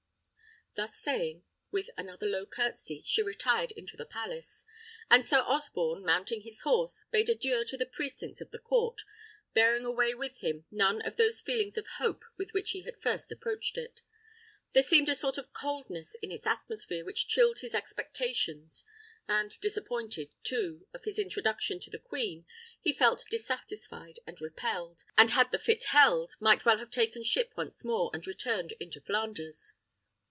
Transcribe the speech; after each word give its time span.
Thus 0.73 0.95
saying, 0.95 1.43
with 1.69 1.89
another 1.97 2.25
low 2.25 2.45
curtsy, 2.45 3.01
she 3.05 3.21
retired 3.21 3.73
into 3.73 3.97
the 3.97 4.05
palace; 4.05 4.65
and 5.09 5.25
Sir 5.25 5.39
Osborne, 5.39 6.05
mounting 6.05 6.43
his 6.43 6.61
horse, 6.61 7.03
bade 7.11 7.29
adieu 7.29 7.65
to 7.65 7.75
the 7.75 7.85
precincts 7.85 8.39
of 8.39 8.51
the 8.51 8.57
court, 8.57 9.01
bearing 9.53 9.83
away 9.83 10.15
with 10.15 10.37
him 10.37 10.63
none 10.71 11.01
of 11.05 11.17
those 11.17 11.41
feelings 11.41 11.77
of 11.77 11.85
hope 11.97 12.23
with 12.37 12.53
which 12.53 12.71
he 12.71 12.83
had 12.83 13.01
first 13.01 13.33
approached 13.33 13.77
it. 13.77 13.99
There 14.71 14.81
seemed 14.81 15.09
a 15.09 15.13
sort 15.13 15.37
of 15.37 15.51
coldness 15.51 16.15
in 16.21 16.31
its 16.31 16.47
atmosphere 16.47 17.03
which 17.03 17.27
chilled 17.27 17.59
his 17.59 17.75
expectations; 17.75 18.85
and 19.27 19.51
disappointed, 19.59 20.29
too, 20.41 20.87
of 20.93 21.03
his 21.03 21.19
introduction 21.19 21.81
to 21.81 21.89
the 21.91 21.99
queen, 21.99 22.45
he 22.79 22.93
felt 22.93 23.25
dissatisfied 23.29 24.21
and 24.25 24.39
repelled, 24.39 25.03
and 25.17 25.31
had 25.31 25.51
the 25.51 25.59
fit 25.59 25.83
held, 25.89 26.35
might 26.39 26.63
well 26.63 26.77
have 26.77 26.91
taken 26.91 27.23
ship 27.25 27.51
once 27.57 27.83
more, 27.83 28.09
and 28.13 28.25
returned 28.25 28.71
into 28.79 29.01
Flanders. 29.01 29.73